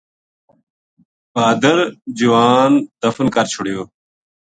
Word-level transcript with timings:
بھادر 1.33 1.77
جوان 2.17 2.71
دفن 3.01 3.25
کر 3.35 3.45
چھُڑیو 3.51 3.81